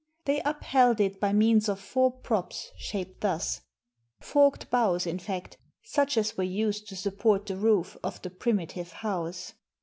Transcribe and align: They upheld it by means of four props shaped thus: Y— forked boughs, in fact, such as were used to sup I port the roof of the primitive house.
They 0.25 0.39
upheld 0.39 0.99
it 0.99 1.19
by 1.19 1.31
means 1.31 1.69
of 1.69 1.79
four 1.79 2.11
props 2.11 2.71
shaped 2.75 3.21
thus: 3.21 3.59
Y— 4.19 4.25
forked 4.25 4.71
boughs, 4.71 5.05
in 5.05 5.19
fact, 5.19 5.59
such 5.83 6.17
as 6.17 6.35
were 6.35 6.43
used 6.43 6.89
to 6.89 6.95
sup 6.95 7.19
I 7.19 7.21
port 7.21 7.45
the 7.45 7.55
roof 7.57 7.95
of 8.03 8.19
the 8.23 8.31
primitive 8.31 8.91
house. 9.05 9.53